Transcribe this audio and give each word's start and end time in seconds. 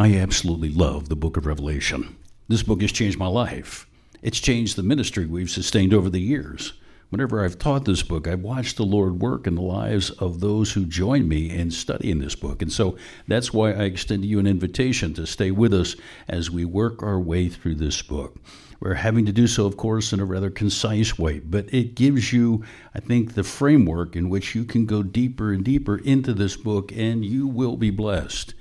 I 0.00 0.14
absolutely 0.14 0.70
love 0.70 1.10
the 1.10 1.14
book 1.14 1.36
of 1.36 1.44
Revelation. 1.44 2.16
This 2.48 2.62
book 2.62 2.80
has 2.80 2.90
changed 2.90 3.18
my 3.18 3.26
life. 3.26 3.86
It's 4.22 4.40
changed 4.40 4.76
the 4.76 4.82
ministry 4.82 5.26
we've 5.26 5.50
sustained 5.50 5.92
over 5.92 6.08
the 6.08 6.22
years. 6.22 6.72
Whenever 7.10 7.44
I've 7.44 7.58
taught 7.58 7.84
this 7.84 8.02
book, 8.02 8.26
I've 8.26 8.40
watched 8.40 8.78
the 8.78 8.86
Lord 8.86 9.20
work 9.20 9.46
in 9.46 9.56
the 9.56 9.60
lives 9.60 10.08
of 10.08 10.40
those 10.40 10.72
who 10.72 10.86
join 10.86 11.28
me 11.28 11.50
in 11.50 11.70
studying 11.70 12.18
this 12.18 12.34
book. 12.34 12.62
And 12.62 12.72
so 12.72 12.96
that's 13.28 13.52
why 13.52 13.72
I 13.72 13.82
extend 13.82 14.22
to 14.22 14.28
you 14.28 14.38
an 14.38 14.46
invitation 14.46 15.12
to 15.12 15.26
stay 15.26 15.50
with 15.50 15.74
us 15.74 15.96
as 16.28 16.50
we 16.50 16.64
work 16.64 17.02
our 17.02 17.20
way 17.20 17.50
through 17.50 17.74
this 17.74 18.00
book. 18.00 18.38
We're 18.80 18.94
having 18.94 19.26
to 19.26 19.32
do 19.32 19.46
so, 19.46 19.66
of 19.66 19.76
course, 19.76 20.14
in 20.14 20.20
a 20.20 20.24
rather 20.24 20.48
concise 20.48 21.18
way, 21.18 21.40
but 21.40 21.74
it 21.74 21.94
gives 21.94 22.32
you, 22.32 22.64
I 22.94 23.00
think, 23.00 23.34
the 23.34 23.44
framework 23.44 24.16
in 24.16 24.30
which 24.30 24.54
you 24.54 24.64
can 24.64 24.86
go 24.86 25.02
deeper 25.02 25.52
and 25.52 25.62
deeper 25.62 25.98
into 25.98 26.32
this 26.32 26.56
book, 26.56 26.90
and 26.90 27.22
you 27.22 27.46
will 27.46 27.76
be 27.76 27.90
blessed. 27.90 28.54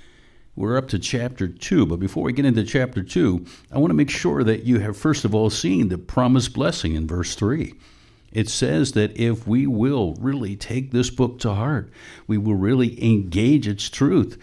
We're 0.60 0.78
up 0.78 0.90
to 0.90 1.00
chapter 1.00 1.48
2, 1.48 1.86
but 1.86 2.02
before 2.02 2.24
we 2.24 2.34
get 2.34 2.44
into 2.44 2.66
chapter 2.66 3.02
2, 3.02 3.46
I 3.72 3.78
want 3.78 3.92
to 3.92 3.96
make 3.96 4.10
sure 4.10 4.44
that 4.44 4.64
you 4.64 4.80
have, 4.80 4.98
first 4.98 5.24
of 5.24 5.34
all, 5.34 5.50
seen 5.50 5.88
the 5.88 5.98
promised 5.98 6.52
blessing 6.52 6.96
in 6.96 7.08
verse 7.08 7.34
3. 7.34 7.74
It 8.34 8.50
says 8.50 8.92
that 8.92 9.18
if 9.18 9.48
we 9.48 9.68
will 9.68 10.16
really 10.16 10.58
take 10.58 10.92
this 10.92 11.10
book 11.10 11.40
to 11.40 11.54
heart, 11.54 11.90
we 12.28 12.38
will 12.38 12.56
really 12.56 13.02
engage 13.02 13.70
its 13.70 13.90
truth, 13.90 14.38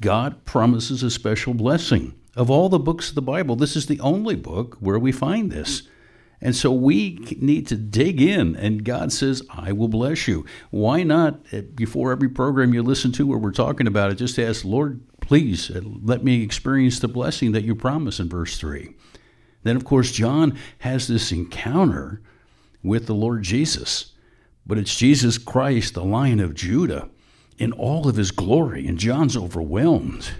God 0.00 0.42
promises 0.46 1.02
a 1.02 1.10
special 1.10 1.52
blessing. 1.52 2.14
Of 2.34 2.50
all 2.50 2.70
the 2.70 2.78
books 2.78 3.10
of 3.10 3.14
the 3.14 3.20
Bible, 3.20 3.54
this 3.54 3.76
is 3.76 3.84
the 3.84 4.00
only 4.00 4.36
book 4.36 4.78
where 4.80 4.98
we 4.98 5.12
find 5.12 5.52
this. 5.52 5.82
And 6.44 6.56
so 6.56 6.72
we 6.72 7.20
need 7.40 7.68
to 7.68 7.76
dig 7.76 8.20
in, 8.20 8.56
and 8.56 8.84
God 8.84 9.12
says, 9.12 9.42
I 9.48 9.70
will 9.70 9.86
bless 9.86 10.26
you. 10.26 10.44
Why 10.70 11.04
not, 11.04 11.38
eh, 11.52 11.60
before 11.60 12.10
every 12.10 12.28
program 12.28 12.74
you 12.74 12.82
listen 12.82 13.12
to 13.12 13.26
where 13.26 13.38
we're 13.38 13.52
talking 13.52 13.86
about 13.86 14.10
it, 14.10 14.16
just 14.16 14.40
ask, 14.40 14.64
Lord, 14.64 15.00
please 15.20 15.70
eh, 15.70 15.80
let 15.84 16.24
me 16.24 16.42
experience 16.42 16.98
the 16.98 17.06
blessing 17.06 17.52
that 17.52 17.62
you 17.62 17.76
promise 17.76 18.18
in 18.18 18.28
verse 18.28 18.58
3. 18.58 18.92
Then, 19.62 19.76
of 19.76 19.84
course, 19.84 20.10
John 20.10 20.58
has 20.78 21.06
this 21.06 21.30
encounter 21.30 22.20
with 22.82 23.06
the 23.06 23.14
Lord 23.14 23.44
Jesus, 23.44 24.12
but 24.66 24.78
it's 24.78 24.96
Jesus 24.96 25.38
Christ, 25.38 25.94
the 25.94 26.04
Lion 26.04 26.40
of 26.40 26.54
Judah, 26.54 27.08
in 27.56 27.70
all 27.70 28.08
of 28.08 28.16
his 28.16 28.32
glory, 28.32 28.88
and 28.88 28.98
John's 28.98 29.36
overwhelmed. 29.36 30.32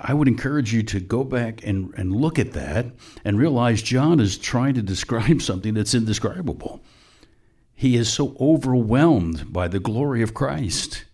I 0.00 0.14
would 0.14 0.28
encourage 0.28 0.72
you 0.72 0.82
to 0.84 1.00
go 1.00 1.24
back 1.24 1.66
and, 1.66 1.92
and 1.96 2.14
look 2.14 2.38
at 2.38 2.52
that 2.52 2.86
and 3.24 3.38
realize 3.38 3.82
John 3.82 4.20
is 4.20 4.38
trying 4.38 4.74
to 4.74 4.82
describe 4.82 5.42
something 5.42 5.74
that's 5.74 5.94
indescribable. 5.94 6.80
He 7.74 7.96
is 7.96 8.12
so 8.12 8.36
overwhelmed 8.40 9.52
by 9.52 9.68
the 9.68 9.80
glory 9.80 10.22
of 10.22 10.34
Christ. 10.34 11.04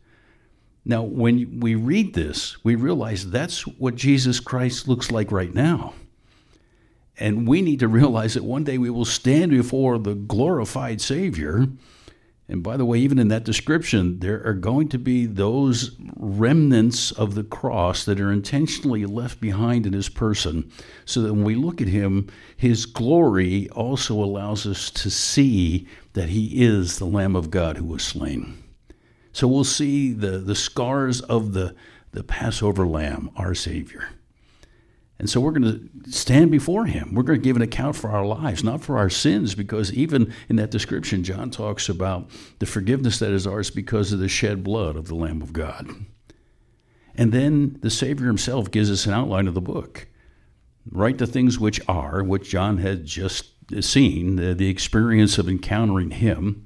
Now, 0.84 1.02
when 1.02 1.60
we 1.60 1.74
read 1.74 2.14
this, 2.14 2.62
we 2.64 2.74
realize 2.74 3.30
that's 3.30 3.66
what 3.66 3.94
Jesus 3.94 4.40
Christ 4.40 4.88
looks 4.88 5.10
like 5.10 5.32
right 5.32 5.54
now. 5.54 5.94
And 7.18 7.48
we 7.48 7.62
need 7.62 7.80
to 7.80 7.88
realize 7.88 8.34
that 8.34 8.44
one 8.44 8.64
day 8.64 8.78
we 8.78 8.90
will 8.90 9.04
stand 9.04 9.50
before 9.50 9.98
the 9.98 10.14
glorified 10.14 11.00
Savior 11.00 11.68
and 12.50 12.62
by 12.62 12.78
the 12.78 12.84
way, 12.86 12.98
even 12.98 13.18
in 13.18 13.28
that 13.28 13.44
description, 13.44 14.20
there 14.20 14.42
are 14.46 14.54
going 14.54 14.88
to 14.88 14.98
be 14.98 15.26
those 15.26 15.94
remnants 16.16 17.12
of 17.12 17.34
the 17.34 17.44
cross 17.44 18.06
that 18.06 18.18
are 18.18 18.32
intentionally 18.32 19.04
left 19.04 19.38
behind 19.38 19.84
in 19.84 19.92
his 19.92 20.08
person, 20.08 20.70
so 21.04 21.20
that 21.20 21.34
when 21.34 21.44
we 21.44 21.54
look 21.54 21.82
at 21.82 21.88
him, 21.88 22.28
his 22.56 22.86
glory 22.86 23.68
also 23.70 24.14
allows 24.14 24.66
us 24.66 24.90
to 24.92 25.10
see 25.10 25.86
that 26.14 26.30
he 26.30 26.64
is 26.64 26.98
the 26.98 27.04
Lamb 27.04 27.36
of 27.36 27.50
God 27.50 27.76
who 27.76 27.84
was 27.84 28.02
slain. 28.02 28.56
So 29.32 29.46
we'll 29.46 29.64
see 29.64 30.12
the, 30.14 30.38
the 30.38 30.54
scars 30.54 31.20
of 31.20 31.52
the, 31.52 31.76
the 32.12 32.24
Passover 32.24 32.86
Lamb, 32.86 33.30
our 33.36 33.54
Savior. 33.54 34.08
And 35.18 35.28
so 35.28 35.40
we're 35.40 35.52
going 35.52 35.90
to 36.04 36.12
stand 36.12 36.50
before 36.50 36.86
him. 36.86 37.12
We're 37.12 37.24
going 37.24 37.40
to 37.40 37.44
give 37.44 37.56
an 37.56 37.62
account 37.62 37.96
for 37.96 38.10
our 38.10 38.24
lives, 38.24 38.62
not 38.62 38.82
for 38.82 38.98
our 38.98 39.10
sins, 39.10 39.56
because 39.56 39.92
even 39.92 40.32
in 40.48 40.56
that 40.56 40.70
description, 40.70 41.24
John 41.24 41.50
talks 41.50 41.88
about 41.88 42.30
the 42.60 42.66
forgiveness 42.66 43.18
that 43.18 43.32
is 43.32 43.46
ours 43.46 43.70
because 43.70 44.12
of 44.12 44.20
the 44.20 44.28
shed 44.28 44.62
blood 44.62 44.94
of 44.94 45.08
the 45.08 45.16
Lamb 45.16 45.42
of 45.42 45.52
God. 45.52 45.88
And 47.16 47.32
then 47.32 47.78
the 47.80 47.90
Savior 47.90 48.28
himself 48.28 48.70
gives 48.70 48.92
us 48.92 49.06
an 49.06 49.12
outline 49.12 49.48
of 49.48 49.54
the 49.54 49.60
book. 49.60 50.06
Write 50.88 51.18
the 51.18 51.26
things 51.26 51.58
which 51.58 51.80
are, 51.88 52.22
which 52.22 52.48
John 52.48 52.78
had 52.78 53.04
just 53.04 53.50
seen, 53.80 54.36
the, 54.36 54.54
the 54.54 54.70
experience 54.70 55.36
of 55.36 55.48
encountering 55.48 56.12
him. 56.12 56.64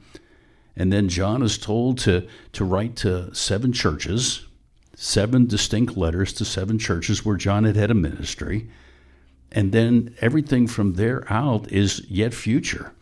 And 0.77 0.93
then 0.93 1.09
John 1.09 1.43
is 1.43 1.57
told 1.57 1.99
to, 2.01 2.29
to 2.53 2.65
write 2.65 2.97
to 2.97 3.35
seven 3.35 3.73
churches 3.73 4.47
seven 4.95 5.47
distinct 5.47 5.97
letters 5.97 6.33
to 6.35 6.45
seven 6.45 6.79
churches 6.79 7.25
where 7.25 7.37
John 7.37 7.65
had 7.65 7.77
had 7.77 7.91
a 7.91 7.95
ministry. 7.95 8.69
And 9.51 9.73
then 9.73 10.15
everything 10.21 10.67
from 10.67 10.95
there 10.95 11.31
out 11.31 11.71
is 11.71 12.05
yet 12.09 12.35
future. 12.35 12.93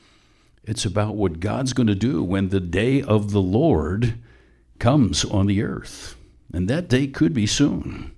It's 0.65 0.85
about 0.85 1.17
what 1.17 1.41
God's 1.41 1.73
going 1.73 1.87
to 1.87 1.95
do 1.95 2.23
when 2.23 2.49
the 2.49 2.61
day 2.61 3.03
of 3.03 3.33
the 3.33 3.41
Lord 3.41 4.15
comes 4.79 5.25
on 5.25 5.47
the 5.47 5.63
earth. 5.63 6.17
And 6.53 6.69
that 6.69 6.89
day 6.89 7.07
could 7.07 7.33
be 7.33 7.47
soon. 7.47 8.13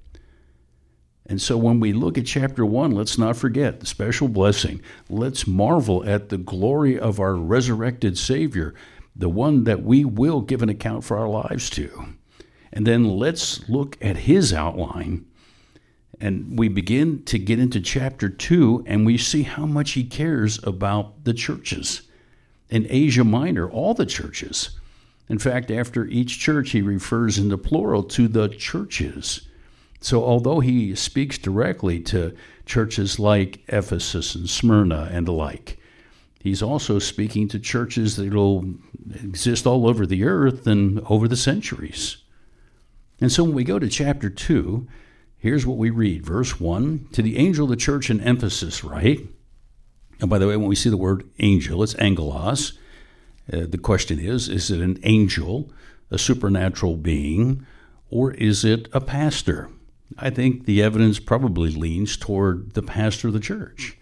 And 1.27 1.41
so 1.41 1.57
when 1.57 1.81
we 1.81 1.93
look 1.93 2.19
at 2.19 2.27
chapter 2.27 2.67
1, 2.67 2.91
let's 2.91 3.17
not 3.17 3.37
forget 3.37 3.81
the 3.81 3.87
special 3.87 4.29
blessing. 4.29 4.81
Let's 5.09 5.47
marvel 5.47 6.05
at 6.05 6.29
the 6.29 6.39
glory 6.39 6.99
of 6.99 7.21
our 7.21 7.35
resurrected 7.35 8.19
Savior, 8.19 8.75
the 9.15 9.29
one 9.29 9.65
that 9.65 9.83
we 9.83 10.05
will 10.05 10.41
give 10.41 10.63
an 10.63 10.69
account 10.69 11.05
for 11.05 11.17
our 11.17 11.29
lives 11.29 11.71
to. 11.71 12.15
And 12.73 12.87
then 12.87 13.05
let's 13.05 13.69
look 13.69 13.99
at 14.01 14.17
his 14.17 14.53
outline. 14.53 15.27
And 16.21 16.59
we 16.59 16.69
begin 16.69 17.25
to 17.25 17.39
get 17.39 17.59
into 17.59 17.81
chapter 17.81 18.29
two, 18.29 18.85
and 18.87 19.05
we 19.05 19.19
see 19.19 19.43
how 19.43 19.67
much 19.67 19.93
he 19.93 20.05
cares 20.05 20.63
about 20.65 21.25
the 21.25 21.35
churches 21.35 22.03
in 22.71 22.87
Asia 22.89 23.25
Minor, 23.25 23.69
all 23.69 23.93
the 23.93 24.07
churches. 24.07 24.71
In 25.29 25.39
fact, 25.39 25.71
after 25.71 26.07
each 26.07 26.39
church, 26.39 26.71
he 26.71 26.81
refers 26.81 27.39
in 27.39 27.49
the 27.49 27.59
plural 27.59 28.03
to 28.05 28.29
the 28.29 28.49
churches. 28.49 29.49
So, 30.01 30.25
although 30.25 30.61
he 30.61 30.95
speaks 30.95 31.39
directly 31.39 32.01
to 32.01 32.35
churches 32.67 33.19
like 33.19 33.63
Ephesus 33.69 34.35
and 34.35 34.49
Smyrna 34.49 35.11
and 35.13 35.27
the 35.27 35.33
like, 35.33 35.79
he's 36.41 36.63
also 36.63 36.99
speaking 36.99 37.47
to 37.49 37.59
churches 37.59 38.17
that 38.17 38.33
will 38.33 38.65
exist 39.23 39.67
all 39.67 39.87
over 39.87 40.07
the 40.07 40.25
earth 40.25 40.67
and 40.67 41.01
over 41.09 41.29
the 41.29 41.37
centuries. 41.37 42.22
And 43.23 43.31
so 43.31 43.45
when 43.45 43.55
we 43.55 43.63
go 43.63 43.79
to 43.79 43.89
chapter 43.89 44.29
2, 44.29 44.89
here's 45.39 45.65
what 45.65 45.79
we 45.79 45.91
read. 45.91 46.27
Verse 46.27 46.59
1 46.59 47.07
To 47.13 47.23
the 47.23 47.39
angel 47.39 47.65
of 47.65 47.71
the 47.71 47.77
church 47.77 48.11
in 48.11 48.19
Ephesus, 48.19 48.83
right? 48.83 49.21
And 50.21 50.29
by 50.29 50.39
the 50.39 50.49
way, 50.49 50.57
when 50.57 50.69
we 50.69 50.75
see 50.75 50.91
the 50.91 50.97
word 50.97 51.31
angel, 51.39 51.85
it's 51.85 51.95
angelos. 51.95 52.73
Uh, 53.51 53.67
the 53.69 53.79
question 53.79 54.19
is 54.19 54.49
is 54.49 54.73
it 54.73 54.81
an 54.81 54.99
angel, 55.05 55.71
a 56.11 56.19
supernatural 56.19 56.97
being, 56.97 57.65
or 58.11 58.33
is 58.35 58.65
it 58.65 58.89
a 58.93 59.01
pastor? 59.01 59.71
I 60.19 60.31
think 60.31 60.67
the 60.67 60.83
evidence 60.83 61.21
probably 61.21 61.71
leans 61.71 62.17
toward 62.17 62.75
the 62.75 62.83
pastor 62.83 63.29
of 63.29 63.35
the 63.35 63.41
church. 63.41 63.99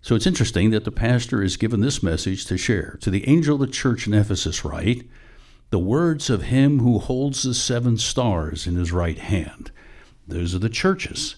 So 0.00 0.14
it's 0.14 0.26
interesting 0.26 0.70
that 0.70 0.84
the 0.84 0.90
pastor 0.90 1.42
is 1.42 1.58
given 1.58 1.82
this 1.82 2.02
message 2.02 2.46
to 2.46 2.56
share. 2.56 2.96
To 3.02 3.10
the 3.10 3.28
angel 3.28 3.56
of 3.56 3.60
the 3.60 3.66
church 3.66 4.06
in 4.06 4.14
Ephesus, 4.14 4.64
write, 4.64 5.06
the 5.70 5.78
words 5.78 6.30
of 6.30 6.42
him 6.42 6.80
who 6.80 6.98
holds 6.98 7.42
the 7.42 7.54
seven 7.54 7.96
stars 7.96 8.66
in 8.66 8.76
his 8.76 8.92
right 8.92 9.18
hand. 9.18 9.70
Those 10.26 10.54
are 10.54 10.60
the 10.60 10.68
churches, 10.68 11.36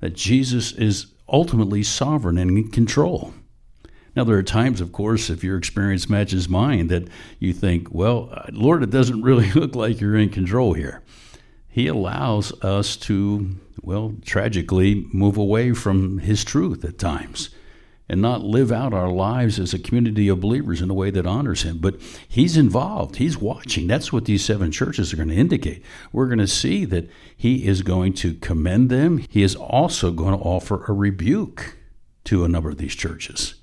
that 0.00 0.14
Jesus 0.14 0.72
is 0.72 1.06
ultimately 1.28 1.82
sovereign 1.82 2.38
and 2.38 2.50
in 2.56 2.70
control. 2.70 3.34
Now, 4.16 4.22
there 4.22 4.36
are 4.36 4.44
times, 4.44 4.80
of 4.80 4.92
course, 4.92 5.28
if 5.28 5.42
your 5.42 5.56
experience 5.56 6.08
matches 6.08 6.48
mine, 6.48 6.86
that 6.86 7.08
you 7.40 7.52
think, 7.52 7.88
well, 7.90 8.30
uh, 8.32 8.44
Lord, 8.52 8.82
it 8.82 8.90
doesn't 8.90 9.22
really 9.24 9.50
look 9.52 9.74
like 9.74 10.00
you're 10.00 10.16
in 10.16 10.28
control 10.28 10.74
here. 10.74 11.02
He 11.68 11.88
allows 11.88 12.52
us 12.62 12.96
to, 12.98 13.56
well, 13.82 14.14
tragically 14.24 15.06
move 15.12 15.36
away 15.36 15.72
from 15.72 16.18
His 16.18 16.44
truth 16.44 16.84
at 16.84 16.98
times 16.98 17.50
and 18.08 18.20
not 18.20 18.42
live 18.42 18.70
out 18.70 18.92
our 18.92 19.08
lives 19.08 19.58
as 19.58 19.72
a 19.72 19.78
community 19.78 20.28
of 20.28 20.40
believers 20.40 20.82
in 20.82 20.90
a 20.90 20.94
way 20.94 21.10
that 21.10 21.26
honors 21.26 21.62
him. 21.62 21.78
But 21.78 22.00
he's 22.28 22.56
involved, 22.56 23.16
he's 23.16 23.38
watching. 23.38 23.86
That's 23.86 24.12
what 24.12 24.26
these 24.26 24.44
seven 24.44 24.70
churches 24.70 25.12
are 25.12 25.16
going 25.16 25.30
to 25.30 25.34
indicate. 25.34 25.82
We're 26.12 26.26
going 26.26 26.38
to 26.38 26.46
see 26.46 26.84
that 26.86 27.08
he 27.36 27.66
is 27.66 27.82
going 27.82 28.12
to 28.14 28.34
commend 28.34 28.90
them, 28.90 29.24
he 29.28 29.42
is 29.42 29.56
also 29.56 30.10
going 30.10 30.36
to 30.36 30.44
offer 30.44 30.84
a 30.84 30.92
rebuke 30.92 31.76
to 32.24 32.44
a 32.44 32.48
number 32.48 32.70
of 32.70 32.78
these 32.78 32.94
churches. 32.94 33.54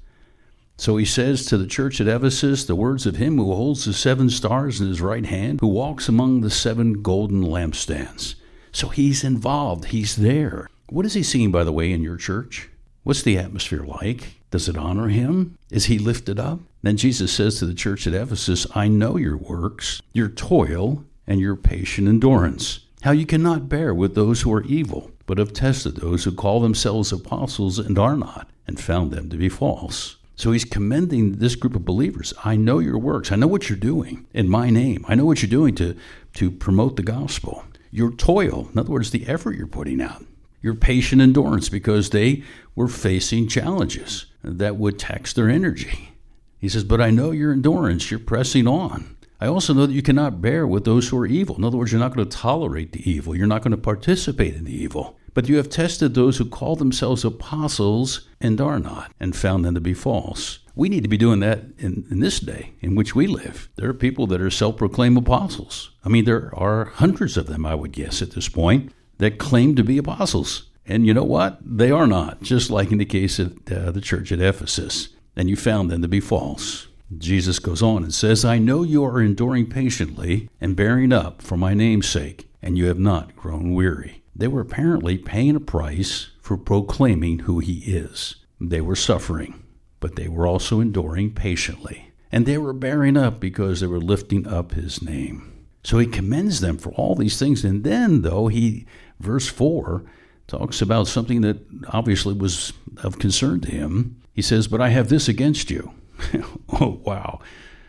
So 0.78 0.98
he 0.98 1.06
says 1.06 1.46
to 1.46 1.60
the 1.60 1.68
church 1.68 2.02
at 2.02 2.08
Ephesus, 2.08 2.66
the 2.66 2.74
words 2.74 3.06
of 3.06 3.18
him 3.18 3.38
who 3.38 3.54
holds 3.54 3.86
the 3.86 3.94
seven 3.94 4.32
stars 4.32 4.82
in 4.82 4.88
his 4.88 5.00
right 5.00 5.26
hand, 5.26 5.60
who 5.62 5.68
walks 5.68 6.10
among 6.10 6.42
the 6.42 6.50
seven 6.50 7.04
golden 7.04 7.44
lampstands. 7.44 8.34
So 8.72 8.88
he's 8.88 9.24
involved, 9.24 9.86
he's 9.86 10.16
there. 10.16 10.68
What 10.90 11.06
is 11.06 11.14
he 11.14 11.22
seeing, 11.22 11.52
by 11.52 11.64
the 11.64 11.72
way, 11.72 11.92
in 11.92 12.02
your 12.02 12.18
church? 12.18 12.71
What's 13.04 13.24
the 13.24 13.38
atmosphere 13.40 13.84
like? 13.84 14.36
Does 14.52 14.70
it 14.70 14.78
honor 14.78 15.08
him? 15.08 15.58
Is 15.72 15.86
he 15.86 15.98
lifted 15.98 16.40
up? 16.40 16.60
Then 16.84 16.98
Jesus 16.98 17.32
says 17.32 17.58
to 17.58 17.66
the 17.66 17.74
church 17.74 18.06
at 18.06 18.14
Ephesus, 18.14 18.68
I 18.76 18.88
know 18.88 19.18
your 19.18 19.38
works, 19.38 20.02
your 20.14 20.30
toil, 20.30 21.04
and 21.26 21.40
your 21.40 21.56
patient 21.56 22.08
endurance, 22.08 22.82
how 23.02 23.12
you 23.12 23.26
cannot 23.26 23.70
bear 23.70 23.94
with 23.94 24.14
those 24.14 24.42
who 24.42 24.54
are 24.54 24.64
evil, 24.64 25.10
but 25.26 25.40
have 25.40 25.54
tested 25.54 25.96
those 25.96 26.26
who 26.26 26.32
call 26.32 26.60
themselves 26.60 27.12
apostles 27.12 27.80
and 27.80 27.98
are 27.98 28.16
not, 28.16 28.50
and 28.68 28.80
found 28.80 29.12
them 29.12 29.30
to 29.30 29.38
be 29.38 29.50
false. 29.50 30.18
So 30.36 30.52
he's 30.52 30.66
commending 30.66 31.34
this 31.34 31.56
group 31.56 31.76
of 31.76 31.86
believers. 31.86 32.34
I 32.44 32.56
know 32.56 32.80
your 32.80 33.00
works. 33.00 33.32
I 33.32 33.36
know 33.36 33.48
what 33.48 33.70
you're 33.70 33.78
doing 33.78 34.28
in 34.34 34.50
my 34.50 34.70
name. 34.70 35.06
I 35.08 35.16
know 35.16 35.26
what 35.26 35.42
you're 35.42 35.50
doing 35.50 35.74
to, 35.76 35.96
to 36.36 36.52
promote 36.52 36.98
the 36.98 37.04
gospel. 37.04 37.64
Your 37.90 38.12
toil, 38.12 38.70
in 38.72 38.78
other 38.78 38.92
words, 38.92 39.10
the 39.10 39.28
effort 39.28 39.56
you're 39.56 39.68
putting 39.68 40.02
out. 40.02 40.24
Your 40.62 40.76
patient 40.76 41.22
endurance 41.22 41.70
because 41.70 42.10
they 42.10 42.44
were 42.76 42.88
facing 42.88 43.48
challenges 43.48 44.28
that 44.44 44.78
would 44.78 45.00
tax 45.00 45.34
their 45.34 45.50
energy. 45.50 46.12
He 46.60 46.70
says, 46.70 46.84
But 46.84 47.02
I 47.02 47.10
know 47.10 47.32
your 47.32 47.52
endurance. 47.52 48.12
You're 48.12 48.20
pressing 48.20 48.68
on. 48.68 49.18
I 49.40 49.48
also 49.48 49.74
know 49.74 49.88
that 49.88 49.94
you 49.94 50.04
cannot 50.04 50.40
bear 50.40 50.68
with 50.68 50.86
those 50.86 51.10
who 51.10 51.18
are 51.18 51.26
evil. 51.26 51.56
In 51.56 51.64
other 51.64 51.78
words, 51.78 51.92
you're 51.92 52.00
not 52.00 52.14
going 52.14 52.28
to 52.28 52.38
tolerate 52.38 52.92
the 52.92 53.10
evil. 53.10 53.36
You're 53.36 53.48
not 53.48 53.64
going 53.64 53.72
to 53.72 53.78
participate 53.78 54.54
in 54.54 54.66
the 54.66 54.76
evil. 54.76 55.18
But 55.34 55.50
you 55.50 55.58
have 55.58 55.70
tested 55.70 56.14
those 56.14 56.38
who 56.38 56.46
call 56.46 56.76
themselves 56.76 57.26
apostles 57.26 58.28
and 58.40 58.62
are 58.62 58.80
not, 58.80 59.12
and 59.20 59.36
found 59.36 59.66
them 59.66 59.74
to 59.76 59.82
be 59.82 59.94
false. 59.94 60.60
We 60.76 60.90
need 60.90 61.04
to 61.04 61.10
be 61.10 61.18
doing 61.18 61.40
that 61.40 61.64
in, 61.80 62.06
in 62.12 62.20
this 62.20 62.40
day 62.40 62.74
in 62.82 62.96
which 62.96 63.16
we 63.16 63.28
live. 63.28 63.70
There 63.78 63.90
are 63.90 63.94
people 63.94 64.28
that 64.28 64.42
are 64.42 64.52
self 64.52 64.78
proclaimed 64.78 65.18
apostles. 65.18 65.92
I 66.06 66.10
mean, 66.10 66.26
there 66.26 66.54
are 66.56 66.86
hundreds 66.86 67.36
of 67.38 67.48
them, 67.48 67.66
I 67.66 67.76
would 67.76 67.94
guess, 67.94 68.22
at 68.22 68.32
this 68.32 68.50
point, 68.50 68.92
that 69.22 69.38
claim 69.38 69.76
to 69.76 69.84
be 69.84 70.00
apostles. 70.00 70.70
And 70.86 71.06
you 71.06 71.14
know 71.14 71.24
what? 71.24 71.60
They 71.64 71.92
are 71.92 72.08
not, 72.08 72.42
just 72.42 72.72
like 72.72 72.92
in 72.92 72.98
the 72.98 73.06
case 73.06 73.38
of 73.38 73.56
uh, 73.72 73.92
the 73.92 74.02
church 74.02 74.32
at 74.32 74.42
Ephesus. 74.42 75.10
And 75.36 75.48
you 75.48 75.56
found 75.56 75.90
them 75.92 76.02
to 76.02 76.08
be 76.08 76.20
false. 76.20 76.88
Jesus 77.16 77.60
goes 77.60 77.84
on 77.84 78.04
and 78.04 78.14
says, 78.14 78.44
I 78.44 78.58
know 78.58 78.82
you 78.82 79.06
are 79.06 79.22
enduring 79.22 79.70
patiently 79.70 80.50
and 80.60 80.76
bearing 80.76 81.14
up 81.14 81.42
for 81.44 81.56
my 81.56 81.76
name's 81.76 82.10
sake, 82.10 82.50
and 82.64 82.80
you 82.80 82.88
have 82.88 82.98
not 83.00 83.36
grown 83.36 83.76
weary. 83.76 84.24
They 84.36 84.48
were 84.48 84.62
apparently 84.62 85.20
paying 85.20 85.56
a 85.56 85.60
price 85.60 86.32
for 86.42 86.58
proclaiming 86.58 87.40
who 87.40 87.60
he 87.60 87.80
is. 87.80 88.38
They 88.60 88.82
were 88.82 88.96
suffering, 88.96 89.64
but 90.00 90.16
they 90.16 90.30
were 90.30 90.48
also 90.48 90.80
enduring 90.80 91.36
patiently. 91.36 92.12
And 92.32 92.48
they 92.48 92.58
were 92.58 92.74
bearing 92.74 93.18
up 93.18 93.40
because 93.40 93.82
they 93.82 93.88
were 93.88 94.00
lifting 94.00 94.48
up 94.48 94.72
his 94.72 95.02
name. 95.02 95.52
So 95.84 95.98
he 95.98 96.06
commends 96.08 96.62
them 96.62 96.78
for 96.78 96.92
all 96.94 97.16
these 97.16 97.40
things. 97.40 97.66
And 97.66 97.84
then, 97.84 98.22
though, 98.22 98.48
he, 98.48 98.86
verse 99.22 99.48
4, 99.48 100.04
talks 100.48 100.82
about 100.82 101.08
something 101.08 101.42
that 101.42 101.60
obviously 101.90 102.34
was 102.34 102.74
of 103.04 103.20
concern 103.20 103.62
to 103.62 103.72
him. 103.72 104.22
He 104.34 104.42
says, 104.42 104.68
But 104.68 104.82
I 104.82 104.90
have 104.90 105.10
this 105.10 105.28
against 105.28 105.72
you. 105.72 105.92
oh, 106.74 107.00
wow. 107.04 107.40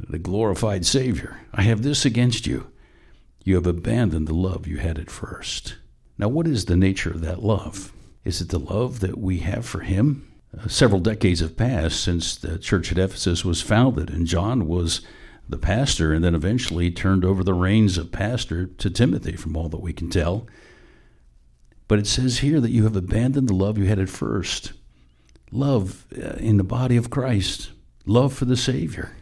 The 0.08 0.18
glorified 0.18 0.86
Savior. 0.86 1.40
I 1.52 1.62
have 1.62 1.82
this 1.82 2.04
against 2.04 2.46
you. 2.46 2.70
You 3.44 3.56
have 3.56 3.66
abandoned 3.66 4.28
the 4.28 4.34
love 4.34 4.66
you 4.66 4.78
had 4.78 4.98
at 4.98 5.10
first. 5.10 5.76
Now, 6.18 6.28
what 6.28 6.46
is 6.46 6.66
the 6.66 6.76
nature 6.76 7.10
of 7.10 7.20
that 7.22 7.42
love? 7.42 7.92
Is 8.24 8.40
it 8.40 8.50
the 8.50 8.58
love 8.60 9.00
that 9.00 9.18
we 9.18 9.38
have 9.38 9.66
for 9.66 9.80
Him? 9.80 10.30
Uh, 10.56 10.68
several 10.68 11.00
decades 11.00 11.40
have 11.40 11.56
passed 11.56 12.00
since 12.00 12.36
the 12.36 12.58
church 12.58 12.92
at 12.92 12.98
Ephesus 12.98 13.44
was 13.44 13.62
founded, 13.62 14.10
and 14.10 14.26
John 14.26 14.68
was 14.68 15.00
the 15.48 15.58
pastor 15.58 16.12
and 16.12 16.22
then 16.22 16.34
eventually 16.34 16.90
turned 16.90 17.24
over 17.24 17.42
the 17.42 17.54
reins 17.54 17.98
of 17.98 18.12
pastor 18.12 18.66
to 18.66 18.90
Timothy, 18.90 19.34
from 19.34 19.56
all 19.56 19.68
that 19.70 19.80
we 19.80 19.92
can 19.92 20.10
tell. 20.10 20.46
But 21.88 21.98
it 21.98 22.06
says 22.06 22.38
here 22.38 22.60
that 22.60 22.70
you 22.70 22.84
have 22.84 22.96
abandoned 22.96 23.48
the 23.48 23.54
love 23.54 23.78
you 23.78 23.84
had 23.84 23.98
at 23.98 24.08
first 24.08 24.72
love 25.50 26.06
uh, 26.16 26.36
in 26.38 26.56
the 26.56 26.64
body 26.64 26.96
of 26.96 27.10
Christ, 27.10 27.70
love 28.06 28.32
for 28.32 28.46
the 28.46 28.56
Savior. 28.56 29.12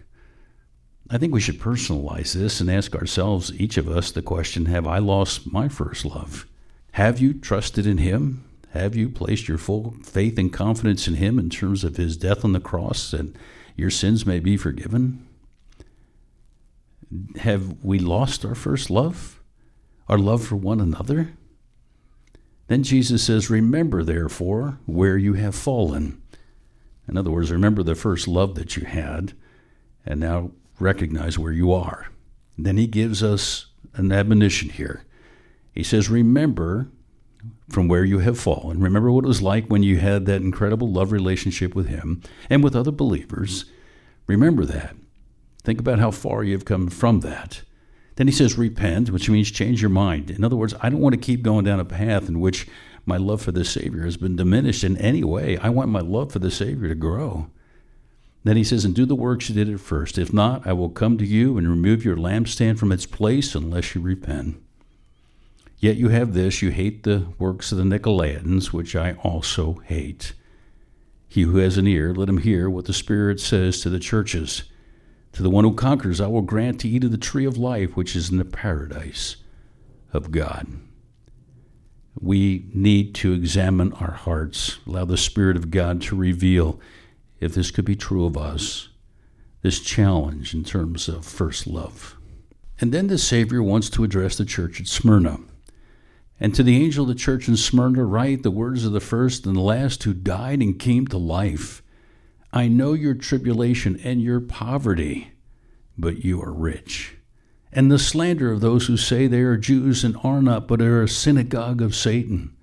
I 1.11 1.19
think 1.19 1.35
we 1.35 1.41
should 1.41 1.59
personalize 1.59 2.33
this 2.35 2.61
and 2.61 2.71
ask 2.71 2.95
ourselves, 2.95 3.53
each 3.61 3.77
of 3.77 3.89
us, 3.89 4.13
the 4.13 4.23
question 4.23 4.67
Have 4.67 4.87
I 4.87 4.99
lost 4.99 5.53
my 5.53 5.69
first 5.69 6.05
love? 6.05 6.47
Have 6.93 7.19
you 7.19 7.35
trusted 7.35 7.87
in 7.87 7.99
Him? 7.99 8.45
Have 8.73 8.95
you 8.95 9.09
placed 9.09 9.49
your 9.49 9.59
full 9.59 9.97
faith 10.05 10.39
and 10.39 10.53
confidence 10.53 11.09
in 11.09 11.15
Him 11.15 11.39
in 11.39 11.51
terms 11.51 11.83
of 11.83 11.97
His 11.97 12.17
death 12.17 12.45
on 12.45 12.53
the 12.53 12.61
cross 12.61 13.13
and 13.13 13.37
your 13.77 13.91
sins 13.91 14.25
may 14.25 14.39
be 14.39 14.57
forgiven? 14.57 15.27
Have 17.39 17.83
we 17.83 17.99
lost 17.99 18.45
our 18.45 18.55
first 18.55 18.89
love? 18.89 19.41
Our 20.09 20.19
love 20.19 20.45
for 20.45 20.57
one 20.57 20.81
another? 20.81 21.33
Then 22.71 22.85
Jesus 22.85 23.25
says, 23.25 23.51
Remember, 23.51 24.05
therefore, 24.05 24.79
where 24.87 25.19
you 25.19 25.33
have 25.33 25.57
fallen. 25.57 26.23
In 27.09 27.17
other 27.17 27.33
words, 27.33 27.51
remember 27.51 27.83
the 27.83 27.97
first 27.97 28.29
love 28.29 28.55
that 28.55 28.77
you 28.77 28.87
had, 28.87 29.33
and 30.07 30.21
now 30.21 30.53
recognize 30.79 31.37
where 31.37 31.51
you 31.51 31.73
are. 31.73 32.11
then 32.57 32.77
he 32.77 32.87
gives 32.87 33.25
us 33.25 33.67
an 33.95 34.13
admonition 34.13 34.69
here. 34.69 35.05
He 35.75 35.83
says, 35.83 36.09
Remember 36.09 36.89
from 37.69 37.89
where 37.89 38.05
you 38.05 38.21
have 38.21 38.39
fallen. 38.39 38.79
Remember 38.79 39.11
what 39.11 39.25
it 39.25 39.27
was 39.29 39.43
like 39.43 39.67
when 39.67 39.83
you 39.83 39.99
had 39.99 40.27
that 40.27 40.41
incredible 40.41 40.93
love 40.93 41.11
relationship 41.11 41.75
with 41.75 41.89
Him 41.89 42.23
and 42.49 42.63
with 42.63 42.77
other 42.77 42.93
believers. 42.93 43.65
Remember 44.29 44.65
that. 44.65 44.95
Think 45.65 45.81
about 45.81 45.99
how 45.99 46.13
far 46.13 46.45
you've 46.45 46.65
come 46.67 46.87
from 46.87 47.19
that. 47.21 47.63
Then 48.21 48.29
he 48.29 48.35
says, 48.35 48.59
Repent, 48.59 49.09
which 49.09 49.31
means 49.31 49.51
change 49.51 49.81
your 49.81 49.89
mind. 49.89 50.31
In 50.31 50.45
other 50.45 50.55
words, 50.55 50.75
I 50.83 50.91
don't 50.91 51.01
want 51.01 51.15
to 51.15 51.19
keep 51.19 51.41
going 51.41 51.65
down 51.65 51.81
a 51.81 51.87
path 51.87 52.29
in 52.29 52.39
which 52.39 52.67
my 53.07 53.17
love 53.17 53.41
for 53.41 53.51
the 53.51 53.65
Savior 53.65 54.05
has 54.05 54.19
been 54.19 54.37
diminished 54.37 54.85
in 54.85 54.99
any 54.99 55.25
way. 55.25 55.57
I 55.57 55.71
want 55.71 55.89
my 55.89 56.01
love 56.01 56.31
for 56.31 56.39
the 56.39 56.51
Savior 56.51 56.89
to 56.89 56.95
grow. 56.95 57.49
Then 58.45 58.59
he 58.59 58.63
says, 58.63 58.85
And 58.85 58.95
do 58.95 59.07
the 59.07 59.15
works 59.15 59.49
you 59.49 59.55
did 59.55 59.73
at 59.73 59.81
first. 59.81 60.19
If 60.19 60.35
not, 60.35 60.67
I 60.67 60.75
will 60.75 60.91
come 60.91 61.17
to 61.17 61.25
you 61.25 61.57
and 61.57 61.67
remove 61.67 62.05
your 62.05 62.19
lampstand 62.19 62.79
from 62.79 62.93
its 62.93 63.07
place 63.07 63.55
unless 63.55 63.95
you 63.95 64.03
repent. 64.03 64.61
Yet 65.79 65.97
you 65.97 66.11
have 66.11 66.35
this 66.35 66.61
you 66.61 66.73
hate 66.73 67.05
the 67.05 67.29
works 67.39 67.73
of 67.73 67.79
the 67.79 67.85
Nicolaitans, 67.85 68.67
which 68.67 68.95
I 68.95 69.15
also 69.23 69.81
hate. 69.87 70.35
He 71.27 71.41
who 71.41 71.57
has 71.57 71.79
an 71.79 71.87
ear, 71.87 72.13
let 72.13 72.29
him 72.29 72.37
hear 72.37 72.69
what 72.69 72.85
the 72.85 72.93
Spirit 72.93 73.41
says 73.41 73.81
to 73.81 73.89
the 73.89 73.99
churches. 73.99 74.65
To 75.33 75.43
the 75.43 75.51
one 75.51 75.65
who 75.65 75.75
conquers, 75.75 76.21
I 76.21 76.27
will 76.27 76.43
grant 76.43 76.81
to 76.81 76.89
eat 76.89 77.05
of 77.05 77.13
the 77.13 77.19
tree 77.19 77.45
of 77.45 77.57
life, 77.57 77.97
which 77.97 78.17
is 78.17 78.31
in 78.31 78.39
the 78.39 78.45
paradise 78.45 79.37
of 80.13 80.31
God. 80.31 80.67
We 82.21 82.67
need 82.75 83.15
to 83.17 83.33
examine 83.33 83.93
our 83.95 84.11
hearts, 84.11 84.79
allow 84.87 85.05
the 85.05 85.17
Spirit 85.17 85.57
of 85.57 85.71
God 85.71 86.03
to 86.03 86.17
reveal 86.17 86.81
if 87.39 87.55
this 87.55 87.71
could 87.71 87.85
be 87.85 87.97
true 87.97 88.27
of 88.27 88.37
us, 88.37 88.89
this 89.63 89.81
challenge 89.81 90.53
in 90.53 90.65
terms 90.65 91.09
of 91.09 91.25
first 91.25 91.67
love. 91.67 92.17
And 92.81 92.93
then 92.93 93.07
the 93.07 93.19
Savior 93.19 93.63
wants 93.63 93.89
to 93.91 94.05
address 94.05 94.37
the 94.37 94.45
church 94.45 94.81
at 94.81 94.87
Smyrna. 94.87 95.39
And 96.39 96.55
to 96.55 96.63
the 96.63 96.83
angel 96.83 97.05
of 97.05 97.09
the 97.09 97.15
church 97.15 97.49
in 97.49 97.57
Smyrna, 97.57 98.05
write 98.05 98.43
the 98.43 98.51
words 98.51 98.85
of 98.85 98.93
the 98.93 99.01
first 99.01 99.47
and 99.47 99.55
the 99.55 99.61
last 99.61 100.03
who 100.03 100.15
died 100.15 100.61
and 100.61 100.79
came 100.79 101.07
to 101.09 101.19
life. 101.19 101.83
I 102.53 102.69
know 102.69 102.93
your 102.95 103.15
tribulation 103.15 104.01
and 104.03 104.21
your 104.21 104.41
poverty, 104.41 105.33
but 105.97 106.25
you 106.25 106.43
are 106.43 106.53
rich. 106.53 107.17
And 107.73 107.91
the 107.91 107.99
slander 107.99 108.51
of 108.51 108.61
those 108.61 108.87
who 108.87 108.97
say 108.97 109.27
they 109.27 109.43
are 109.43 109.57
Jews 109.57 110.03
and 110.03 110.17
are 110.25 110.43
not, 110.43 110.67
but 110.67 110.83
are 110.83 111.03
a 111.03 111.09
synagogue 111.09 111.81
of 111.81 111.95
Satan. 111.95 112.57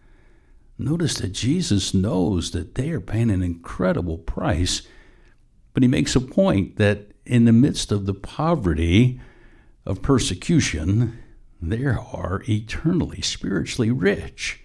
Notice 0.77 1.15
that 1.15 1.31
Jesus 1.31 1.93
knows 1.93 2.51
that 2.51 2.75
they 2.75 2.89
are 2.91 2.99
paying 2.99 3.31
an 3.31 3.41
incredible 3.41 4.17
price, 4.17 4.81
but 5.73 5.83
he 5.83 5.87
makes 5.87 6.15
a 6.15 6.21
point 6.21 6.75
that 6.75 7.11
in 7.25 7.45
the 7.45 7.53
midst 7.53 7.91
of 7.91 8.05
the 8.05 8.13
poverty 8.13 9.19
of 9.85 10.01
persecution, 10.01 11.17
they 11.61 11.85
are 11.85 12.43
eternally, 12.47 13.21
spiritually 13.21 13.91
rich. 13.91 14.61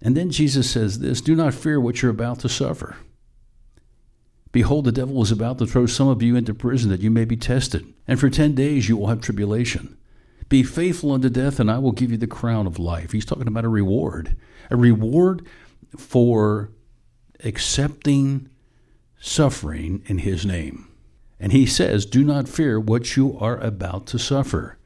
And 0.00 0.16
then 0.16 0.30
Jesus 0.30 0.68
says 0.68 0.98
this 0.98 1.20
Do 1.20 1.36
not 1.36 1.54
fear 1.54 1.80
what 1.80 2.02
you're 2.02 2.10
about 2.10 2.40
to 2.40 2.48
suffer. 2.48 2.96
Behold, 4.52 4.84
the 4.84 4.92
devil 4.92 5.22
is 5.22 5.32
about 5.32 5.58
to 5.58 5.66
throw 5.66 5.86
some 5.86 6.08
of 6.08 6.22
you 6.22 6.36
into 6.36 6.54
prison 6.54 6.90
that 6.90 7.00
you 7.00 7.10
may 7.10 7.24
be 7.24 7.36
tested, 7.36 7.92
and 8.06 8.20
for 8.20 8.30
ten 8.30 8.54
days 8.54 8.88
you 8.88 8.96
will 8.96 9.08
have 9.08 9.20
tribulation. 9.20 9.96
Be 10.48 10.62
faithful 10.62 11.12
unto 11.12 11.30
death, 11.30 11.58
and 11.58 11.70
I 11.70 11.78
will 11.78 11.92
give 11.92 12.10
you 12.10 12.18
the 12.18 12.26
crown 12.26 12.66
of 12.66 12.78
life. 12.78 13.12
He's 13.12 13.24
talking 13.24 13.48
about 13.48 13.64
a 13.64 13.70
reward, 13.70 14.36
a 14.70 14.76
reward 14.76 15.46
for 15.96 16.70
accepting 17.42 18.50
suffering 19.18 20.02
in 20.06 20.18
his 20.18 20.44
name. 20.44 20.88
And 21.40 21.52
he 21.52 21.66
says, 21.66 22.04
Do 22.04 22.22
not 22.22 22.48
fear 22.48 22.78
what 22.78 23.16
you 23.16 23.38
are 23.38 23.58
about 23.58 24.06
to 24.08 24.18
suffer. 24.18 24.78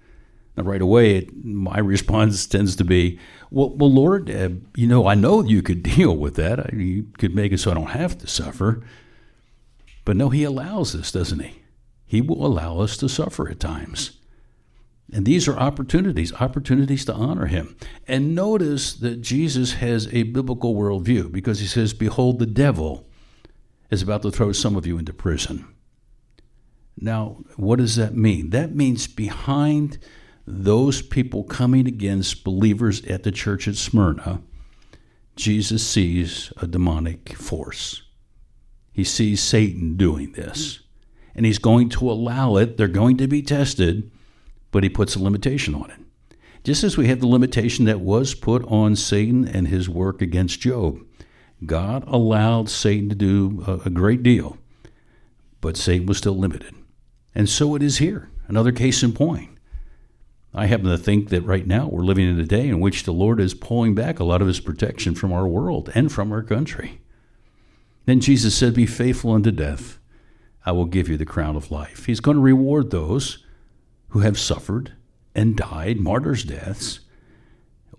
Now, 0.57 0.63
right 0.63 0.81
away, 0.81 1.17
it, 1.17 1.45
my 1.45 1.79
response 1.81 2.47
tends 2.47 2.77
to 2.77 2.85
be, 2.85 3.19
well, 3.51 3.71
well 3.71 3.93
Lord, 3.93 4.31
uh, 4.31 4.51
you 4.75 4.87
know, 4.87 5.07
I 5.07 5.15
know 5.15 5.43
you 5.43 5.63
could 5.63 5.83
deal 5.97 6.17
with 6.17 6.37
that. 6.37 6.73
You 6.73 7.09
could 7.19 7.35
make 7.35 7.53
it 7.53 7.59
so 7.59 7.73
I 7.73 7.75
don't 7.75 7.91
have 7.91 8.19
to 8.19 8.27
suffer. 8.27 8.83
But 10.07 10.17
no, 10.17 10.31
He 10.31 10.45
allows 10.45 10.95
this, 10.95 11.13
doesn't 11.13 11.41
He? 11.41 11.61
He 12.07 12.23
will 12.23 12.47
allow 12.47 12.79
us 12.79 12.97
to 12.99 13.09
suffer 13.09 13.51
at 13.51 13.61
times. 13.61 14.13
And 15.13 15.27
these 15.27 15.47
are 15.47 15.59
opportunities, 15.59 16.33
opportunities 16.35 17.05
to 17.05 17.13
honor 17.13 17.47
Him. 17.47 17.77
And 18.09 18.35
notice 18.35 18.95
that 18.95 19.21
Jesus 19.21 19.75
has 19.75 20.07
a 20.15 20.23
biblical 20.23 20.75
worldview 20.75 21.31
because 21.31 21.59
He 21.59 21.67
says, 21.67 21.93
Behold, 21.93 22.39
the 22.39 22.47
devil 22.47 23.07
is 23.91 24.01
about 24.01 24.23
to 24.23 24.31
throw 24.31 24.53
some 24.53 24.77
of 24.77 24.87
you 24.87 24.97
into 24.97 25.13
prison. 25.13 25.67
Now, 26.99 27.45
what 27.57 27.79
does 27.79 27.97
that 27.97 28.15
mean? 28.17 28.51
That 28.51 28.75
means 28.75 29.07
behind 29.09 29.99
those 30.47 31.03
people 31.03 31.43
coming 31.43 31.89
against 31.89 32.45
believers 32.45 33.05
at 33.07 33.25
the 33.25 33.33
church 33.33 33.67
at 33.67 33.75
Smyrna, 33.75 34.41
Jesus 35.35 35.87
sees 35.87 36.53
a 36.59 36.67
demonic 36.67 37.35
force. 37.35 38.06
He 38.97 39.05
sees 39.05 39.43
Satan 39.43 39.99
doing 39.99 40.33
this, 40.33 40.81
and 41.35 41.45
he's 41.45 41.59
going 41.59 41.91
to 41.91 42.11
allow 42.11 42.57
it. 42.57 42.79
They're 42.79 42.89
going 42.89 43.19
to 43.19 43.29
be 43.29 43.43
tested, 43.43 44.11
but 44.71 44.85
he 44.85 44.89
puts 44.89 45.15
a 45.15 45.23
limitation 45.23 45.75
on 45.75 45.91
it. 45.91 45.99
Just 46.65 46.83
as 46.83 46.97
we 46.97 47.07
have 47.09 47.21
the 47.21 47.27
limitation 47.27 47.85
that 47.85 48.01
was 48.01 48.35
put 48.35 48.65
on 48.65 48.97
Satan 48.97 49.47
and 49.47 49.69
his 49.69 49.87
work 49.87 50.23
against 50.23 50.63
Job, 50.63 51.05
God 51.67 52.05
allowed 52.09 52.71
Satan 52.71 53.11
to 53.11 53.15
do 53.15 53.83
a, 53.85 53.91
great 53.91 54.23
deal, 54.23 54.57
but 55.61 55.77
Satan 55.77 56.07
was 56.07 56.17
still 56.17 56.39
limited. 56.39 56.75
And 57.35 57.51
so 57.51 57.75
it 57.75 57.83
is 57.83 57.99
here. 57.99 58.31
Another 58.49 58.73
case 58.73 59.03
in 59.03 59.13
point. 59.13 59.51
I 60.55 60.65
happen 60.65 60.87
to 60.87 60.97
think 60.97 61.29
that 61.29 61.43
right 61.43 61.67
now 61.67 61.87
we're 61.87 62.01
living 62.01 62.31
in 62.31 62.41
a 62.41 62.47
day 62.47 62.67
in 62.67 62.81
which 62.81 63.03
the 63.03 63.13
Lord 63.13 63.41
is 63.41 63.53
pulling 63.53 63.95
back 63.95 64.19
a 64.19 64.25
lot 64.25 64.41
of 64.41 64.49
his 64.49 64.59
protection 64.59 65.15
from 65.15 65.35
our 65.35 65.47
world 65.47 65.91
and 65.95 66.11
from 66.11 66.33
our 66.33 66.43
country. 66.43 67.03
Then 68.07 68.21
Jesus 68.21 68.55
said, 68.55 68.75
Be 68.75 68.87
faithful 68.87 69.33
unto 69.33 69.51
death. 69.51 69.99
I 70.65 70.73
will 70.73 70.87
give 70.87 71.09
you 71.09 71.17
the 71.17 71.27
crown 71.27 71.55
of 71.55 71.71
life. 71.71 72.07
He's 72.07 72.21
going 72.21 72.37
to 72.37 72.43
reward 72.43 72.91
those 72.91 73.45
who 74.09 74.21
have 74.21 74.39
suffered 74.39 74.93
and 75.35 75.57
died 75.57 76.01
martyrs' 76.01 76.45
deaths, 76.45 77.01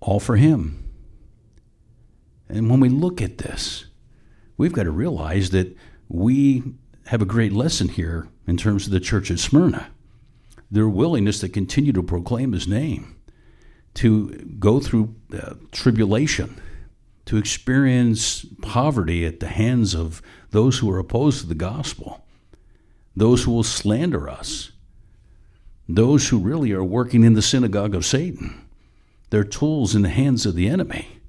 all 0.01 0.19
for 0.19 0.37
him. 0.37 0.83
And 2.49 2.69
when 2.69 2.79
we 2.79 2.89
look 2.89 3.21
at 3.21 3.37
this, 3.37 3.85
we've 4.57 4.73
got 4.73 4.83
to 4.83 4.91
realize 4.91 5.51
that 5.51 5.75
we 6.09 6.63
have 7.07 7.21
a 7.21 7.25
great 7.25 7.53
lesson 7.53 7.89
here 7.89 8.29
in 8.47 8.57
terms 8.57 8.85
of 8.85 8.93
the 8.93 8.99
church 8.99 9.29
at 9.29 9.39
Smyrna. 9.39 9.87
Their 10.71 10.89
willingness 10.89 11.39
to 11.39 11.49
continue 11.49 11.93
to 11.93 12.03
proclaim 12.03 12.53
his 12.53 12.67
name, 12.67 13.17
to 13.95 14.29
go 14.59 14.79
through 14.79 15.15
uh, 15.33 15.53
tribulation, 15.71 16.59
to 17.27 17.37
experience 17.37 18.45
poverty 18.61 19.25
at 19.25 19.41
the 19.41 19.47
hands 19.47 19.93
of 19.93 20.21
those 20.51 20.79
who 20.79 20.89
are 20.89 20.97
opposed 20.97 21.41
to 21.41 21.47
the 21.47 21.55
gospel, 21.55 22.25
those 23.15 23.43
who 23.43 23.51
will 23.51 23.63
slander 23.63 24.29
us, 24.29 24.71
those 25.89 26.29
who 26.29 26.39
really 26.39 26.71
are 26.71 26.83
working 26.83 27.23
in 27.23 27.33
the 27.33 27.41
synagogue 27.41 27.93
of 27.93 28.05
Satan. 28.05 28.65
They're 29.29 29.43
tools 29.43 29.93
in 29.93 30.03
the 30.03 30.09
hands 30.09 30.45
of 30.45 30.55
the 30.55 30.69
enemy. 30.69 31.19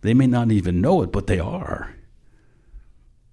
They 0.00 0.14
may 0.14 0.26
not 0.26 0.50
even 0.50 0.80
know 0.80 1.02
it, 1.02 1.12
but 1.12 1.26
they 1.26 1.38
are. 1.38 1.96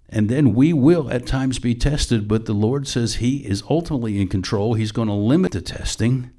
And 0.10 0.28
then 0.28 0.54
we 0.54 0.74
will 0.74 1.10
at 1.12 1.26
times 1.26 1.58
be 1.58 1.74
tested, 1.74 2.28
but 2.28 2.46
the 2.46 2.54
Lord 2.54 2.86
says 2.88 3.16
He 3.16 3.46
is 3.46 3.64
ultimately 3.70 4.20
in 4.20 4.28
control. 4.28 4.74
He's 4.74 4.92
going 4.92 5.08
to 5.08 5.14
limit 5.14 5.54
the 5.54 5.62
testing. 5.62 6.32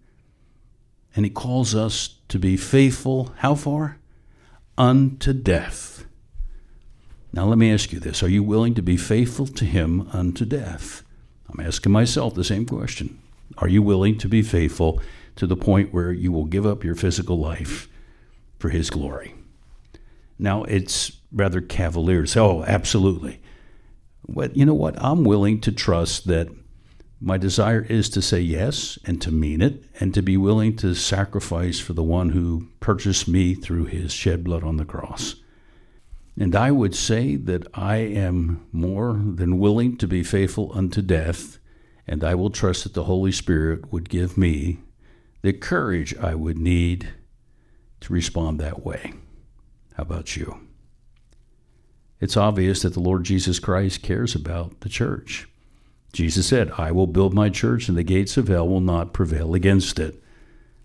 And 1.16 1.24
He 1.24 1.30
calls 1.30 1.74
us 1.74 2.18
to 2.28 2.38
be 2.38 2.56
faithful, 2.56 3.32
how 3.38 3.54
far? 3.54 3.99
Unto 4.80 5.34
death. 5.34 6.06
Now, 7.34 7.44
let 7.44 7.58
me 7.58 7.70
ask 7.70 7.92
you 7.92 8.00
this 8.00 8.22
Are 8.22 8.30
you 8.30 8.42
willing 8.42 8.72
to 8.72 8.80
be 8.80 8.96
faithful 8.96 9.46
to 9.46 9.66
Him 9.66 10.08
unto 10.10 10.46
death? 10.46 11.02
I'm 11.50 11.60
asking 11.60 11.92
myself 11.92 12.34
the 12.34 12.44
same 12.44 12.64
question. 12.64 13.20
Are 13.58 13.68
you 13.68 13.82
willing 13.82 14.16
to 14.16 14.26
be 14.26 14.40
faithful 14.40 14.98
to 15.36 15.46
the 15.46 15.54
point 15.54 15.92
where 15.92 16.12
you 16.12 16.32
will 16.32 16.46
give 16.46 16.64
up 16.64 16.82
your 16.82 16.94
physical 16.94 17.38
life 17.38 17.88
for 18.58 18.70
His 18.70 18.88
glory? 18.88 19.34
Now, 20.38 20.64
it's 20.64 21.12
rather 21.30 21.60
cavalier 21.60 22.24
say, 22.24 22.40
oh, 22.40 22.64
absolutely. 22.66 23.42
But 24.26 24.56
you 24.56 24.64
know 24.64 24.72
what? 24.72 24.94
I'm 24.96 25.24
willing 25.24 25.60
to 25.60 25.72
trust 25.72 26.26
that 26.28 26.48
my 27.20 27.36
desire 27.36 27.82
is 27.82 28.08
to 28.10 28.22
say 28.22 28.40
yes 28.40 28.98
and 29.04 29.20
to 29.20 29.30
mean 29.30 29.60
it 29.60 29.84
and 30.00 30.14
to 30.14 30.22
be 30.22 30.38
willing 30.38 30.74
to 30.76 30.94
sacrifice 30.94 31.78
for 31.78 31.92
the 31.92 32.02
one 32.02 32.30
who 32.30 32.68
purchased 32.80 33.28
me 33.28 33.54
through 33.54 33.84
his 33.84 34.10
shed 34.12 34.42
blood 34.42 34.64
on 34.64 34.78
the 34.78 34.86
cross. 34.86 35.36
And 36.38 36.56
I 36.56 36.70
would 36.70 36.94
say 36.94 37.36
that 37.36 37.66
I 37.74 37.96
am 37.96 38.66
more 38.72 39.12
than 39.12 39.58
willing 39.58 39.98
to 39.98 40.08
be 40.08 40.22
faithful 40.22 40.72
unto 40.74 41.02
death, 41.02 41.58
and 42.06 42.24
I 42.24 42.34
will 42.34 42.48
trust 42.48 42.84
that 42.84 42.94
the 42.94 43.04
Holy 43.04 43.32
Spirit 43.32 43.92
would 43.92 44.08
give 44.08 44.38
me 44.38 44.78
the 45.42 45.52
courage 45.52 46.16
I 46.16 46.34
would 46.34 46.56
need 46.56 47.10
to 48.00 48.12
respond 48.14 48.58
that 48.60 48.82
way. 48.82 49.12
How 49.94 50.04
about 50.04 50.36
you? 50.36 50.60
It's 52.20 52.36
obvious 52.36 52.82
that 52.82 52.94
the 52.94 53.00
Lord 53.00 53.24
Jesus 53.24 53.58
Christ 53.58 54.02
cares 54.02 54.34
about 54.34 54.80
the 54.80 54.88
church. 54.88 55.46
Jesus 56.12 56.46
said, 56.46 56.72
I 56.76 56.90
will 56.90 57.06
build 57.06 57.34
my 57.34 57.48
church, 57.48 57.88
and 57.88 57.96
the 57.96 58.02
gates 58.02 58.36
of 58.36 58.48
hell 58.48 58.68
will 58.68 58.80
not 58.80 59.12
prevail 59.12 59.54
against 59.54 59.98
it. 59.98 60.22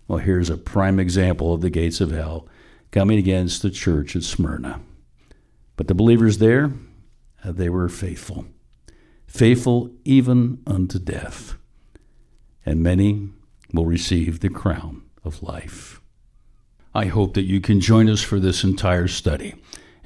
Well, 0.06 0.18
here's 0.18 0.50
a 0.50 0.56
prime 0.56 1.00
example 1.00 1.52
of 1.52 1.60
the 1.60 1.70
gates 1.70 2.00
of 2.00 2.12
hell 2.12 2.48
coming 2.92 3.18
against 3.18 3.62
the 3.62 3.70
church 3.70 4.14
at 4.14 4.22
Smyrna. 4.22 4.80
But 5.76 5.88
the 5.88 5.94
believers 5.94 6.38
there, 6.38 6.72
uh, 7.44 7.52
they 7.52 7.68
were 7.68 7.88
faithful, 7.88 8.46
faithful 9.26 9.90
even 10.04 10.62
unto 10.66 10.98
death. 10.98 11.54
And 12.64 12.82
many 12.82 13.28
will 13.72 13.86
receive 13.86 14.40
the 14.40 14.48
crown 14.48 15.02
of 15.24 15.42
life. 15.42 16.00
I 16.94 17.06
hope 17.06 17.34
that 17.34 17.42
you 17.42 17.60
can 17.60 17.80
join 17.80 18.08
us 18.08 18.22
for 18.22 18.40
this 18.40 18.64
entire 18.64 19.08
study. 19.08 19.54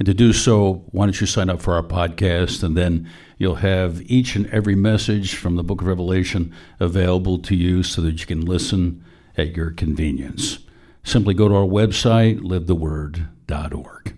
And 0.01 0.07
to 0.07 0.15
do 0.15 0.33
so, 0.33 0.83
why 0.93 1.05
don't 1.05 1.21
you 1.21 1.27
sign 1.27 1.51
up 1.51 1.61
for 1.61 1.75
our 1.75 1.83
podcast 1.83 2.63
and 2.63 2.75
then 2.75 3.07
you'll 3.37 3.57
have 3.57 4.01
each 4.11 4.35
and 4.35 4.47
every 4.47 4.75
message 4.75 5.35
from 5.35 5.57
the 5.57 5.63
book 5.63 5.83
of 5.83 5.87
Revelation 5.87 6.55
available 6.81 7.39
to 7.41 7.55
you 7.55 7.83
so 7.83 8.01
that 8.01 8.19
you 8.19 8.25
can 8.25 8.41
listen 8.41 9.05
at 9.37 9.55
your 9.55 9.71
convenience. 9.73 10.61
Simply 11.05 11.35
go 11.35 11.49
to 11.49 11.55
our 11.55 11.67
website, 11.67 12.41
livetheword.org. 12.41 14.17